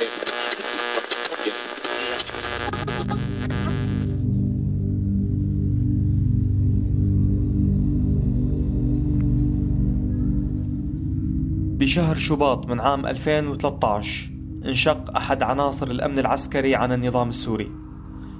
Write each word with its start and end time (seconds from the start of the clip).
بشهر 0.00 0.12
شباط 12.16 12.66
من 12.66 12.80
عام 12.80 13.06
2013 13.06 14.30
انشق 14.64 15.16
أحد 15.16 15.42
عناصر 15.42 15.86
الأمن 15.86 16.18
العسكري 16.18 16.74
عن 16.74 16.92
النظام 16.92 17.28
السوري. 17.28 17.70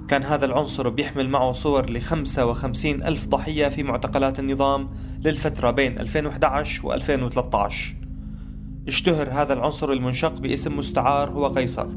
كان 0.07 0.23
هذا 0.23 0.45
العنصر 0.45 0.89
بيحمل 0.89 1.29
معه 1.29 1.51
صور 1.51 1.89
ل 1.89 2.01
55 2.01 3.03
ألف 3.03 3.27
ضحية 3.27 3.67
في 3.67 3.83
معتقلات 3.83 4.39
النظام 4.39 4.89
للفترة 5.25 5.71
بين 5.71 5.99
2011 5.99 6.87
و 6.87 6.93
2013 6.93 8.00
اشتهر 8.87 9.29
هذا 9.29 9.53
العنصر 9.53 9.91
المنشق 9.91 10.39
باسم 10.39 10.77
مستعار 10.77 11.29
هو 11.29 11.47
قيصر 11.47 11.87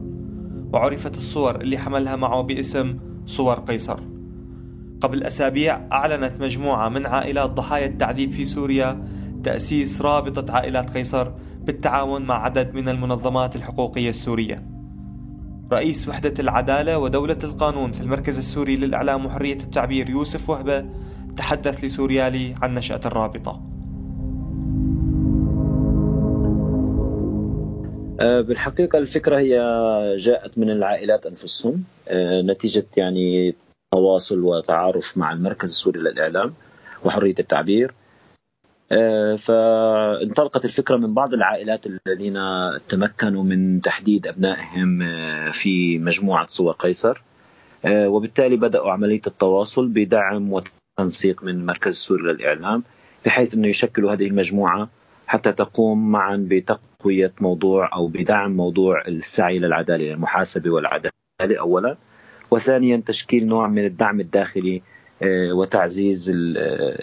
وعرفت 0.73 1.17
الصور 1.17 1.61
اللي 1.61 1.79
حملها 1.79 2.17
معه 2.17 2.41
باسم 2.43 2.99
صور 3.27 3.54
قيصر 3.54 4.00
قبل 5.00 5.22
أسابيع 5.22 5.81
أعلنت 5.93 6.32
مجموعة 6.41 6.89
من 6.89 7.07
عائلات 7.07 7.50
ضحايا 7.50 7.86
التعذيب 7.86 8.31
في 8.31 8.44
سوريا 8.44 9.05
تأسيس 9.44 10.03
رابطة 10.03 10.55
عائلات 10.55 10.96
قيصر 10.96 11.31
بالتعاون 11.61 12.22
مع 12.22 12.44
عدد 12.44 12.75
من 12.75 12.89
المنظمات 12.89 13.57
الحقوقية 13.57 14.11
السورية. 14.11 14.66
رئيس 15.72 16.08
وحدة 16.08 16.35
العدالة 16.39 16.99
ودولة 16.99 17.39
القانون 17.44 17.93
في 17.93 18.00
المركز 18.00 18.39
السوري 18.39 18.77
للإعلام 18.77 19.27
وحرية 19.27 19.57
التعبير 19.57 20.11
يوسف 20.11 20.50
وهبة 20.50 20.85
تحدث 21.36 21.85
لسوريالي 21.85 22.55
عن 22.63 22.75
نشأة 22.75 23.00
الرابطة. 23.07 23.74
بالحقيقة 28.21 28.99
الفكرة 28.99 29.39
هي 29.39 29.57
جاءت 30.17 30.59
من 30.59 30.71
العائلات 30.71 31.27
أنفسهم. 31.27 31.85
أه، 32.09 32.42
نتيجة 32.42 32.86
يعني 32.97 33.55
تواصل 33.92 34.41
وتعارف 34.41 35.19
مع 35.19 35.33
المركز 35.33 35.69
السوري 35.69 36.00
للإعلام 36.00 36.55
وحرية 37.05 37.34
التعبير. 37.38 37.94
آه، 38.92 39.36
فانطلقت 39.36 40.64
الفكرة 40.64 40.97
من 40.97 41.14
بعض 41.14 41.34
العائلات 41.34 41.86
الذين 41.86 42.38
تمكنوا 42.88 43.44
من 43.44 43.80
تحديد 43.80 44.27
أبنائهم 44.27 45.03
آه، 45.03 45.50
في 45.50 45.98
مجموعة 45.98 46.47
صور 46.47 46.72
قيصر. 46.72 47.22
آه، 47.84 48.08
وبالتالي 48.08 48.56
بدأوا 48.56 48.92
عملية 48.92 49.22
التواصل 49.27 49.88
بدعم 49.88 50.53
وتنسيق 50.53 51.44
من 51.44 51.66
مركز 51.66 51.91
السوري 51.91 52.22
للإعلام 52.22 52.83
بحيث 53.27 53.55
إنه 53.55 53.69
يشكلوا 53.69 54.12
هذه 54.12 54.27
المجموعة 54.27 54.88
حتى 55.27 55.53
تقوم 55.53 56.12
معا 56.12 56.36
بتقويه 57.05 57.33
موضوع 57.41 57.91
أو 57.92 58.06
بدعم 58.06 58.56
موضوع 58.56 59.06
السعي 59.08 59.58
للعدالة 59.58 60.12
المحاسبة 60.12 60.70
والعدالة 60.70 61.12
اولا 61.60 61.97
وثانيا 62.50 63.02
تشكيل 63.06 63.47
نوع 63.47 63.69
من 63.69 63.84
الدعم 63.84 64.20
الداخلي 64.20 64.83
آه، 65.22 65.52
وتعزيز 65.52 66.30
آه، 66.30 66.34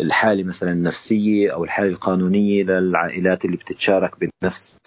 الحالة 0.02 0.44
مثلا 0.44 0.72
النفسية 0.72 1.54
أو 1.54 1.64
الحالة 1.64 1.90
القانونية 1.90 2.64
للعائلات 2.64 3.46
اللي 3.46 3.58
بتتشارك 3.58 4.12
بنفس 4.20 4.80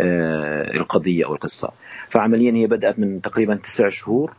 آه، 0.00 0.76
القضية 0.76 1.24
أو 1.24 1.34
القصة. 1.34 1.70
فعمليا 2.08 2.52
هي 2.52 2.66
بدأت 2.66 2.98
من 2.98 3.20
تقريبا 3.20 3.54
تسع 3.54 3.88
شهور 3.88 4.32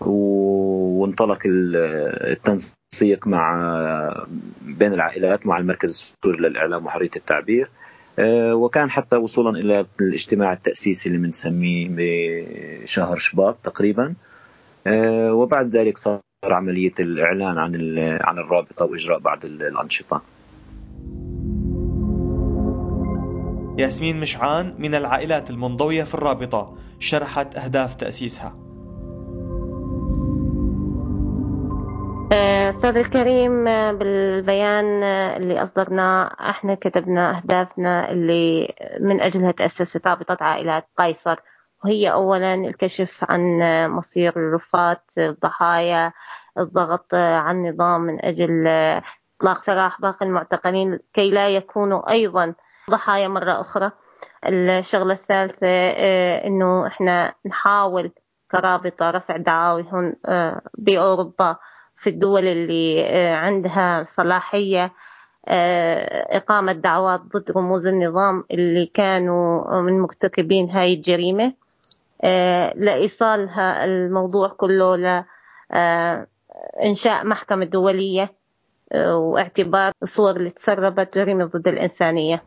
وانطلق 0.00 1.38
التنسيق 1.46 3.26
مع 3.26 4.26
بين 4.62 4.92
العائلات 4.92 5.46
مع 5.46 5.58
المركز 5.58 5.90
السوري 5.90 6.38
للإعلام 6.38 6.86
وحرية 6.86 7.10
التعبير. 7.16 7.70
وكان 8.52 8.90
حتى 8.90 9.16
وصولا 9.16 9.58
إلى 9.58 9.86
الاجتماع 10.00 10.52
التأسيسي 10.52 11.08
اللي 11.08 11.18
بنسميه 11.18 11.88
بشهر 11.90 13.18
شباط 13.18 13.56
تقريبا 13.62 14.14
وبعد 15.30 15.68
ذلك 15.76 15.98
صار 15.98 16.20
عملية 16.44 16.94
الإعلان 17.00 17.58
عن 17.58 17.98
عن 18.20 18.38
الرابطة 18.38 18.84
وإجراء 18.84 19.18
بعض 19.18 19.44
الأنشطة. 19.44 20.22
ياسمين 23.78 24.20
مشعان 24.20 24.74
من 24.78 24.94
العائلات 24.94 25.50
المنضوية 25.50 26.04
في 26.04 26.14
الرابطة 26.14 26.78
شرحت 27.00 27.56
أهداف 27.56 27.94
تأسيسها. 27.94 28.67
أستاذ 32.32 32.96
الكريم 32.96 33.64
بالبيان 33.98 35.02
اللي 35.02 35.62
أصدرناه 35.62 36.36
إحنا 36.40 36.74
كتبنا 36.74 37.36
أهدافنا 37.36 38.10
اللي 38.10 38.74
من 39.00 39.20
أجلها 39.20 39.50
تأسست 39.50 40.06
رابطة 40.06 40.36
عائلات 40.40 40.88
قيصر. 40.96 41.36
وهي 41.84 42.12
أولا 42.12 42.54
الكشف 42.54 43.24
عن 43.28 43.40
مصير 43.90 44.32
الرفات 44.36 45.02
الضحايا 45.18 46.12
الضغط 46.58 47.14
عن 47.14 47.66
النظام 47.66 48.00
من 48.00 48.24
أجل 48.24 48.68
إطلاق 49.36 49.62
سراح 49.62 50.00
باقي 50.00 50.26
المعتقلين 50.26 50.98
كي 51.12 51.30
لا 51.30 51.48
يكونوا 51.48 52.10
أيضا 52.10 52.54
ضحايا 52.90 53.28
مرة 53.28 53.60
أخرى. 53.60 53.90
الشغلة 54.46 55.12
الثالثة 55.14 55.66
آه، 55.66 56.46
إنه 56.46 56.86
إحنا 56.86 57.34
نحاول 57.46 58.12
كرابطة 58.52 59.10
رفع 59.10 59.36
دعاوي 59.36 59.84
هون 59.92 60.14
آه، 60.26 60.60
بأوروبا. 60.78 61.56
في 61.98 62.10
الدول 62.10 62.46
اللي 62.46 63.04
آه، 63.06 63.34
عندها 63.34 64.04
صلاحية 64.04 64.92
إقامة 66.30 66.72
دعوات 66.72 67.20
ضد 67.20 67.50
رموز 67.50 67.86
النظام 67.86 68.44
اللي 68.50 68.86
كانوا 68.86 69.80
من 69.80 70.00
مرتكبين 70.00 70.70
هاي 70.70 70.94
الجريمة. 70.94 71.52
آه، 72.22 72.74
لإيصال 72.76 73.48
الموضوع 73.58 74.48
كله 74.48 74.96
لإنشاء 76.80 77.26
محكمة 77.26 77.64
دولية 77.64 78.38
آه، 78.92 79.16
واعتبار 79.16 79.92
الصور 80.02 80.36
اللي 80.36 80.50
تسربت 80.50 81.18
جريمة 81.18 81.44
ضد 81.44 81.68
الإنسانية. 81.68 82.44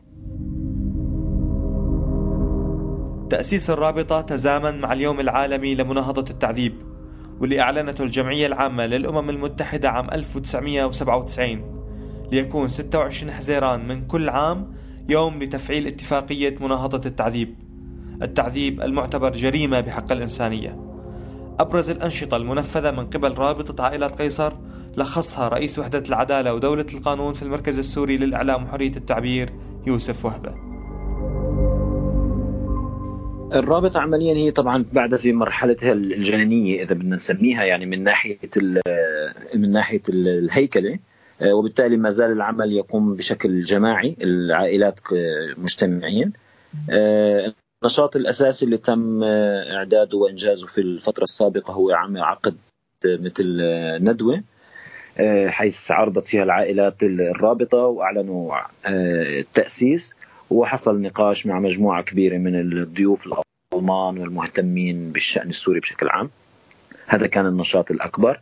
تأسيس 3.30 3.70
الرابطة 3.70 4.20
تزامن 4.20 4.80
مع 4.80 4.92
اليوم 4.92 5.20
العالمي 5.20 5.74
لمناهضة 5.74 6.30
التعذيب. 6.30 6.91
واللي 7.40 7.60
أعلنته 7.60 8.04
الجمعية 8.04 8.46
العامة 8.46 8.86
للأمم 8.86 9.30
المتحدة 9.30 9.90
عام 9.90 10.10
1997 10.12 11.72
ليكون 12.32 12.68
26 12.68 13.32
حزيران 13.32 13.88
من 13.88 14.06
كل 14.06 14.28
عام 14.28 14.74
يوم 15.08 15.42
لتفعيل 15.42 15.86
اتفاقية 15.86 16.56
مناهضة 16.60 17.08
التعذيب. 17.08 17.54
التعذيب 18.22 18.80
المعتبر 18.80 19.32
جريمة 19.32 19.80
بحق 19.80 20.12
الإنسانية. 20.12 20.78
أبرز 21.60 21.90
الأنشطة 21.90 22.36
المنفذة 22.36 22.90
من 22.90 23.06
قبل 23.06 23.34
رابطة 23.34 23.84
عائلات 23.84 24.22
قيصر 24.22 24.52
لخصها 24.96 25.48
رئيس 25.48 25.78
وحدة 25.78 26.02
العدالة 26.08 26.54
ودولة 26.54 26.86
القانون 26.94 27.32
في 27.32 27.42
المركز 27.42 27.78
السوري 27.78 28.16
للإعلام 28.16 28.62
وحرية 28.64 28.96
التعبير 28.96 29.50
يوسف 29.86 30.24
وهبة. 30.24 30.71
الرابطة 33.54 34.00
عمليا 34.00 34.34
هي 34.34 34.50
طبعا 34.50 34.84
بعد 34.92 35.16
في 35.16 35.32
مرحلتها 35.32 35.92
الجنينية 35.92 36.82
إذا 36.82 36.94
بدنا 36.94 37.16
نسميها 37.16 37.64
يعني 37.64 37.86
من 37.86 38.02
ناحية 38.02 38.38
من 39.54 39.72
ناحية 39.72 40.02
الهيكلة 40.08 40.98
وبالتالي 41.44 41.96
ما 41.96 42.10
زال 42.10 42.32
العمل 42.32 42.72
يقوم 42.72 43.14
بشكل 43.14 43.64
جماعي 43.64 44.16
العائلات 44.22 45.00
مجتمعين 45.58 46.32
النشاط 47.82 48.16
الأساسي 48.16 48.64
اللي 48.64 48.76
تم 48.76 49.22
آه، 49.24 49.74
إعداده 49.76 50.18
وإنجازه 50.18 50.66
في 50.66 50.80
الفترة 50.80 51.22
السابقة 51.22 51.74
هو 51.74 51.90
عقد 52.16 52.56
مثل 53.04 53.58
آه، 53.62 53.98
ندوة 53.98 54.42
آه، 55.18 55.48
حيث 55.48 55.90
عرضت 55.90 56.28
فيها 56.28 56.42
العائلات 56.42 57.02
الرابطة 57.02 57.78
وأعلنوا 57.78 58.54
التأسيس. 58.86 60.14
وحصل 60.52 61.00
نقاش 61.00 61.46
مع 61.46 61.60
مجموعة 61.60 62.02
كبيرة 62.02 62.38
من 62.38 62.58
الضيوف 62.58 63.26
الألمان 63.26 64.18
والمهتمين 64.18 65.12
بالشأن 65.12 65.48
السوري 65.48 65.80
بشكل 65.80 66.08
عام. 66.08 66.30
هذا 67.06 67.26
كان 67.26 67.46
النشاط 67.46 67.90
الأكبر. 67.90 68.40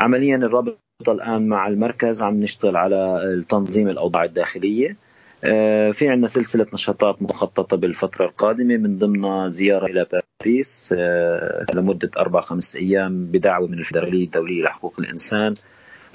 عمليا 0.00 0.36
الرابطة 0.36 0.78
الآن 1.08 1.48
مع 1.48 1.68
المركز 1.68 2.22
عم 2.22 2.40
نشتغل 2.40 2.76
على 2.76 3.44
تنظيم 3.48 3.88
الأوضاع 3.88 4.24
الداخلية 4.24 4.96
آه، 5.44 5.90
في 5.90 6.08
عندنا 6.08 6.28
سلسلة 6.28 6.66
نشاطات 6.72 7.22
مخططة 7.22 7.76
بالفترة 7.76 8.24
القادمة 8.24 8.76
من 8.76 8.98
ضمنها 8.98 9.48
زيارة 9.48 9.86
إلى 9.86 10.06
باريس 10.42 10.94
آه، 10.98 11.66
لمدة 11.74 12.10
أربع 12.16 12.40
خمس 12.40 12.76
أيام 12.76 13.26
بدعوة 13.26 13.68
من 13.68 13.78
الفدرالية 13.78 14.24
الدولية 14.24 14.62
لحقوق 14.62 15.00
الإنسان 15.00 15.54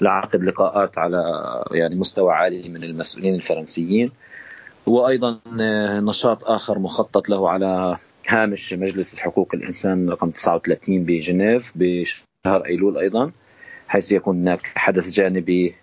لعقد 0.00 0.44
لقاءات 0.44 0.98
على 0.98 1.22
يعني 1.72 1.94
مستوى 1.94 2.32
عالي 2.32 2.68
من 2.68 2.82
المسؤولين 2.82 3.34
الفرنسيين 3.34 4.10
وأيضا 4.86 5.40
آه، 5.60 6.00
نشاط 6.00 6.44
آخر 6.44 6.78
مخطط 6.78 7.28
له 7.28 7.50
على 7.50 7.96
هامش 8.28 8.72
مجلس 8.72 9.18
حقوق 9.18 9.54
الإنسان 9.54 10.10
رقم 10.10 10.30
39 10.30 11.04
بجنيف 11.04 11.72
بشهر 11.76 12.66
أيلول 12.66 12.98
أيضا 12.98 13.32
حيث 13.88 14.12
يكون 14.12 14.40
هناك 14.40 14.60
حدث 14.74 15.08
جانبي 15.08 15.74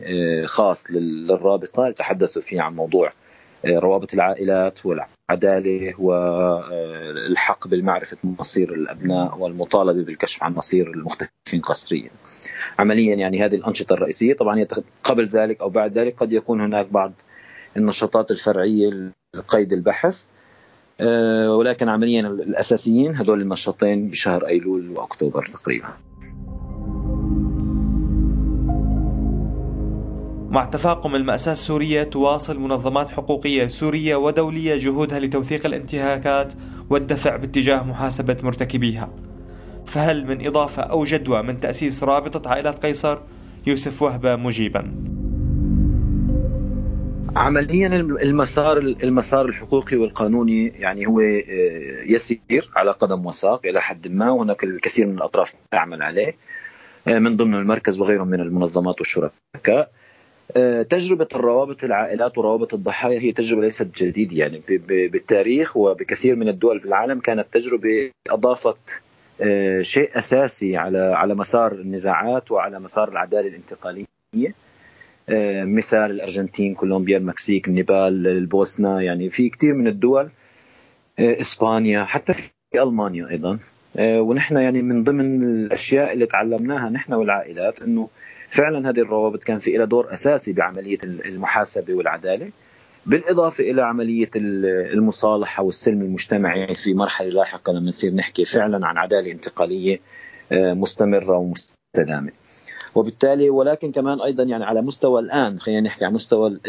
خاص 0.46 0.92
للرابطة 0.92 1.88
يتحدثوا 1.88 2.42
فيه 2.42 2.62
عن 2.62 2.76
موضوع 2.76 3.14
روابط 3.66 4.14
العائلات 4.14 4.80
والعدالة 4.86 5.94
والحق 6.00 7.68
بالمعرفة 7.68 8.18
مصير 8.24 8.74
الأبناء 8.74 9.38
والمطالبة 9.38 10.04
بالكشف 10.04 10.44
عن 10.44 10.54
مصير 10.54 10.92
المختفين 10.92 11.62
قسريا. 11.64 12.10
عمليا 12.80 13.16
يعني 13.16 13.46
هذه 13.46 13.56
الأنشطة 13.56 13.94
الرئيسية 13.94 14.34
طبعا 14.34 14.68
قبل 15.04 15.28
ذلك 15.28 15.62
أو 15.62 15.70
بعد 15.70 15.98
ذلك 15.98 16.16
قد 16.18 16.34
يكون 16.34 16.62
هناك 16.62 16.86
بعض 16.92 17.14
النشاطات 17.78 18.32
الفرعية 18.32 19.12
لقيد 19.36 19.74
البحث 19.74 20.26
آه، 21.02 21.56
ولكن 21.56 21.90
عمليا 21.90 22.22
الأساسيين 22.22 23.16
هذول 23.16 23.42
النشاطين 23.42 24.08
بشهر 24.08 24.48
أيلول 24.48 24.90
وأكتوبر 24.90 25.46
تقريبا. 25.46 25.88
مع 30.50 30.66
تفاقم 30.66 31.16
المأساة 31.16 31.52
السورية 31.52 32.04
تواصل 32.04 32.60
منظمات 32.60 33.10
حقوقية 33.10 33.68
سورية 33.68 34.16
ودولية 34.16 34.76
جهودها 34.76 35.20
لتوثيق 35.20 35.66
الانتهاكات 35.66 36.54
والدفع 36.90 37.36
باتجاه 37.36 37.84
محاسبة 37.84 38.38
مرتكبيها. 38.44 39.10
فهل 39.86 40.26
من 40.26 40.48
إضافة 40.48 40.82
أو 40.82 41.04
جدوى 41.04 41.42
من 41.42 41.60
تأسيس 41.60 42.04
رابطة 42.04 42.50
عائلات 42.50 42.86
قيصر؟ 42.86 43.20
يوسف 43.68 44.02
وهبة 44.02 44.36
مجيبا. 44.36 45.17
عمليا 47.38 47.88
المسار 47.98 48.78
المسار 48.78 49.46
الحقوقي 49.46 49.98
والقانوني 49.98 50.68
يعني 50.68 51.08
هو 51.08 51.20
آه، 51.20 52.04
يسير 52.06 52.70
على 52.76 52.92
قدم 52.92 53.26
وساق 53.26 53.66
إلى 53.66 53.82
حد 53.82 54.08
ما. 54.08 54.30
وهناك 54.30 54.64
الكثير 54.64 55.08
من 55.08 55.14
الأطراف 55.14 55.54
تعمل 55.72 56.02
عليه 56.02 56.36
آه، 57.08 57.20
من 57.20 57.38
ضمن 57.38 57.56
المركز 57.56 58.00
وغيرهم 58.00 58.28
من 58.28 58.42
المنظمات 58.42 59.00
والشركاء. 59.00 59.92
آه، 60.58 60.82
تجربة 60.82 61.28
الروابط 61.36 61.84
العائلات 61.84 62.38
وروابط 62.38 62.74
الضحايا 62.74 63.20
هي 63.20 63.32
تجربة 63.32 63.62
ليست 63.62 64.04
جديدة. 64.04 64.38
يعني 64.38 64.62
بالتاريخ 64.88 65.78
وبكثير 65.78 66.36
من 66.36 66.50
الدول 66.50 66.80
في 66.80 66.86
العالم 66.86 67.20
كانت 67.20 67.48
تجربة 67.52 68.12
أضافت 68.30 69.02
شيء 69.82 70.18
أساسي 70.18 70.78
على 70.78 71.00
على 71.00 71.36
مسار 71.36 71.72
النزاعات 71.72 72.52
وعلى 72.52 72.80
مسار 72.80 73.10
العدالة 73.10 73.48
الانتقالية. 73.48 74.08
مثال 75.64 76.12
الأرجنتين 76.12 76.76
كولومبيا 76.76 77.18
المكسيك 77.18 77.68
النيبال 77.68 78.28
البوسنة 78.28 79.02
يعني 79.02 79.30
في 79.30 79.50
كثير 79.50 79.74
من 79.74 79.88
الدول 79.88 80.30
آه، 81.20 81.42
إسبانيا 81.42 82.04
حتى 82.04 82.34
في 82.34 82.52
ألمانيا 82.76 83.30
أيضا 83.30 83.60
آه، 83.98 84.22
ونحن 84.22 84.58
يعني 84.58 84.82
من 84.82 85.04
ضمن 85.04 85.44
الأشياء 85.44 86.14
اللي 86.14 86.26
تعلمناها 86.26 86.90
نحن 86.90 87.14
والعائلات 87.14 87.82
إنه 87.82 88.10
فعلا 88.48 88.90
هذه 88.90 89.00
الروابط 89.00 89.44
كان 89.44 89.60
في 89.60 89.72
لها 89.72 89.86
دور 89.86 90.14
أساسي 90.14 90.54
بعملية 90.54 90.98
المحاسبة 91.04 91.94
والعدالة 91.94 92.50
بالإضافة 93.06 93.64
إلى 93.64 93.82
عملية 93.82 94.30
المصالحة 94.36 95.64
والسلم 95.64 96.02
المجتمعي 96.02 96.76
في 96.76 96.94
مرحلة 96.94 97.30
لاحقة 97.30 97.74
لما 97.74 97.88
نصير 97.88 98.14
نحكي 98.14 98.46
فعلا 98.46 98.88
عن 98.88 98.98
عدالة 98.98 99.32
انتقالية 99.32 100.00
مستمرة 100.52 101.38
ومستدامة. 101.38 102.32
وبالتالي 102.98 103.50
ولكن 103.50 103.92
كمان 103.92 104.22
أيضا 104.22 104.44
يعني 104.44 104.66
على 104.66 104.82
مستوى 104.82 105.22
الآن 105.22 105.60
خلينا 105.60 105.82
نحكي 105.82 106.06
على 106.06 106.14
مستوى 106.14 106.60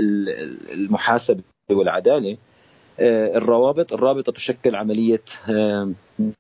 المحاسبة 0.73 1.43
والعدالة 1.71 2.37
آه، 3.01 3.37
الروابط 3.37 3.93
الرابطة 3.93 4.33
تشكل 4.33 4.75
عملية 4.75 5.23
آه، 5.51 5.93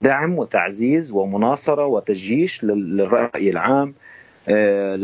دعم 0.02 0.38
وتعزيز 0.38 1.12
ومناصرة 1.12 1.86
وتجيش 1.86 2.64
للرأي 2.64 3.50
العام 3.50 3.94
آه، 4.48 4.96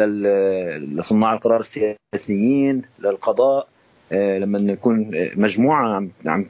لصناع 0.78 1.32
القرار 1.32 1.60
السياسيين 1.60 2.82
للقضاء 2.98 3.68
لما 4.12 4.58
نكون 4.58 5.10
مجموعة 5.36 5.94
عم 5.94 6.10
عم 6.26 6.46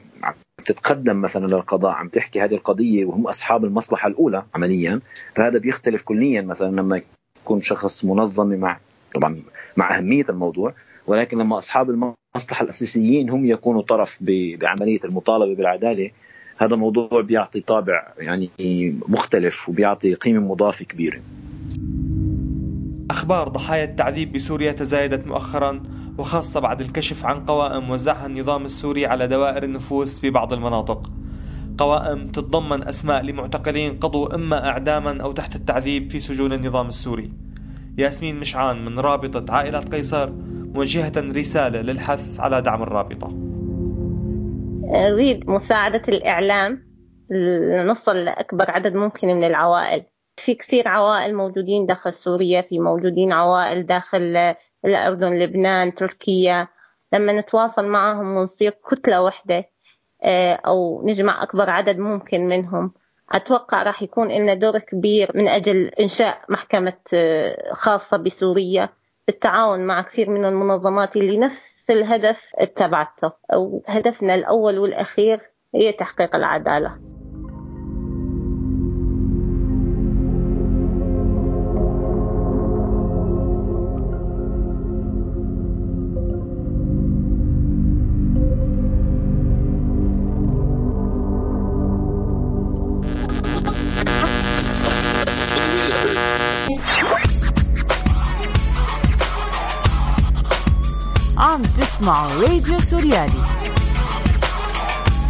تتقدم 0.65 1.21
مثلا 1.21 1.47
للقضاء 1.47 1.91
عم 1.91 2.09
تحكي 2.09 2.41
هذه 2.41 2.53
القضية 2.55 3.05
وهم 3.05 3.27
أصحاب 3.27 3.65
المصلحة 3.65 4.07
الأولى 4.07 4.43
عمليا 4.55 4.99
فهذا 5.35 5.59
بيختلف 5.59 6.01
كليا 6.01 6.41
مثلا 6.41 6.75
لما 6.75 7.01
يكون 7.45 7.61
شخص 7.61 8.05
منظمه 8.05 8.55
مع 8.55 8.79
طبعا 9.15 9.41
مع 9.77 9.97
أهمية 9.97 10.25
الموضوع 10.29 10.73
ولكن 11.07 11.37
لما 11.37 11.57
أصحاب 11.57 11.89
المصلحة 11.89 12.63
الأساسيين 12.63 13.29
هم 13.29 13.45
يكونوا 13.45 13.81
طرف 13.81 14.17
بعملية 14.21 14.99
المطالبة 15.03 15.55
بالعدالة 15.55 16.11
هذا 16.57 16.75
موضوع 16.75 17.21
بيعطي 17.21 17.61
طابع 17.61 18.07
يعني 18.17 18.49
مختلف 19.07 19.69
وبيعطي 19.69 20.13
قيمة 20.13 20.39
مضافة 20.39 20.85
كبيرة. 20.85 21.21
أخبار 23.11 23.47
ضحايا 23.47 23.83
التعذيب 23.83 24.31
بسوريا 24.31 24.71
تزايدت 24.71 25.27
مؤخرا 25.27 25.83
وخاصة 26.17 26.59
بعد 26.59 26.81
الكشف 26.81 27.25
عن 27.25 27.45
قوائم 27.45 27.89
وزعها 27.89 28.25
النظام 28.25 28.65
السوري 28.65 29.05
على 29.05 29.27
دوائر 29.27 29.63
النفوس 29.63 30.19
في 30.19 30.29
بعض 30.29 30.53
المناطق. 30.53 31.11
قوائم 31.77 32.27
تتضمن 32.27 32.87
أسماء 32.87 33.21
لمعتقلين 33.21 33.99
قضوا 33.99 34.35
إما 34.35 34.67
إعداما 34.67 35.21
أو 35.23 35.31
تحت 35.31 35.55
التعذيب 35.55 36.09
في 36.09 36.19
سجون 36.19 36.53
النظام 36.53 36.87
السوري. 36.87 37.31
ياسمين 37.97 38.39
مشعان 38.39 38.85
من 38.85 38.99
رابطة 38.99 39.53
عائلات 39.53 39.95
قيصر 39.95 40.31
موجهة 40.75 41.13
رسالة 41.17 41.81
للحث 41.81 42.39
على 42.39 42.61
دعم 42.61 42.83
الرابطة. 42.83 43.27
أريد 44.95 45.49
مساعدة 45.49 46.01
الإعلام 46.07 46.87
لنصل 47.29 48.17
لأكبر 48.17 48.71
عدد 48.71 48.95
ممكن 48.95 49.27
من 49.27 49.43
العوائل. 49.43 50.03
في 50.37 50.53
كثير 50.55 50.87
عوائل 50.87 51.35
موجودين 51.35 51.85
داخل 51.85 52.13
سوريا 52.13 52.61
في 52.61 52.79
موجودين 52.79 53.33
عوائل 53.33 53.85
داخل 53.85 54.55
الأردن 54.85 55.33
لبنان 55.33 55.95
تركيا. 55.95 56.67
لما 57.13 57.33
نتواصل 57.33 57.87
معهم 57.87 58.37
ونصير 58.37 58.71
كتلة 58.91 59.21
واحدة 59.21 59.55
آه، 59.55 59.74
أو 60.65 61.01
نجمع 61.05 61.43
أكبر 61.43 61.69
عدد 61.69 61.97
ممكن 61.97 62.47
منهم. 62.47 62.91
أتوقع 63.31 63.83
راح 63.83 64.03
يكون 64.03 64.31
لنا 64.31 64.53
دور 64.53 64.79
كبير 64.79 65.31
من 65.35 65.47
أجل 65.47 65.87
إنشاء 65.87 66.41
محكمة 66.49 66.97
آه، 67.13 67.73
خاصة 67.73 68.17
بسوريا 68.17 68.89
بالتعاون 69.27 69.79
مع 69.79 70.01
كثير 70.01 70.29
من 70.29 70.45
المنظمات 70.45 71.15
اللي 71.15 71.37
نفس 71.37 71.89
الهدف 71.89 72.51
اتبعته 72.55 73.31
أو 73.53 73.83
هدفنا 73.87 74.35
الأول 74.35 74.77
والأخير 74.79 75.39
هي 75.75 75.91
تحقيق 75.91 76.35
العدالة. 76.35 77.14
عم 101.55 101.63
تسمعوا 101.63 102.41
راديو 102.41 102.79
سوريالي. 102.79 103.43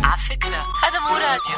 على 0.03 0.17
فكرة 0.29 0.58
هذا 0.84 1.00
مو 1.00 1.17
راديو. 1.17 1.55